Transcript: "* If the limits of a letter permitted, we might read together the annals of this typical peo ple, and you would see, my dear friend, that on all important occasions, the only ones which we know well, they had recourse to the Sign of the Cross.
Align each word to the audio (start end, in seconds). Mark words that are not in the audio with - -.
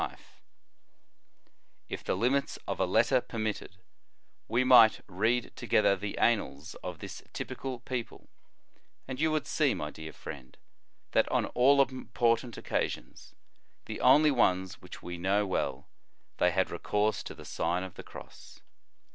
"* 0.97 1.15
If 1.87 2.03
the 2.03 2.17
limits 2.17 2.57
of 2.67 2.79
a 2.79 2.87
letter 2.87 3.21
permitted, 3.21 3.77
we 4.47 4.63
might 4.63 5.01
read 5.05 5.55
together 5.55 5.95
the 5.95 6.17
annals 6.17 6.73
of 6.83 6.97
this 6.97 7.21
typical 7.33 7.79
peo 7.81 8.03
ple, 8.05 8.29
and 9.07 9.21
you 9.21 9.29
would 9.29 9.45
see, 9.45 9.75
my 9.75 9.91
dear 9.91 10.11
friend, 10.11 10.57
that 11.11 11.29
on 11.29 11.45
all 11.45 11.79
important 11.83 12.57
occasions, 12.57 13.35
the 13.85 14.01
only 14.01 14.31
ones 14.31 14.81
which 14.81 15.03
we 15.03 15.19
know 15.19 15.45
well, 15.45 15.87
they 16.37 16.49
had 16.49 16.71
recourse 16.71 17.21
to 17.21 17.35
the 17.35 17.45
Sign 17.45 17.83
of 17.83 17.93
the 17.93 18.01
Cross. 18.01 18.59